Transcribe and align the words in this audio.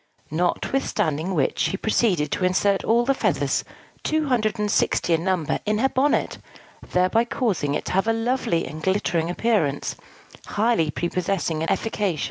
Notwithstanding 0.31 1.35
which, 1.35 1.59
she 1.59 1.77
proceeded 1.77 2.31
to 2.31 2.43
insert 2.43 2.83
all 2.83 3.05
the 3.05 3.13
feathers 3.13 3.63
two 4.01 4.27
hundred 4.29 4.57
and 4.57 4.71
sixty 4.71 5.13
in 5.13 5.23
number 5.23 5.59
in 5.63 5.77
her 5.77 5.89
bonnet; 5.89 6.39
thereby 6.89 7.23
causing 7.25 7.75
it 7.75 7.85
to 7.85 7.91
have 7.91 8.07
a 8.07 8.11
lovely 8.13 8.65
and 8.65 8.81
glittering 8.81 9.29
appearance, 9.29 9.95
highly 10.47 10.89
prepossessing 10.89 11.61
and 11.61 11.69
efficacious. 11.69 12.19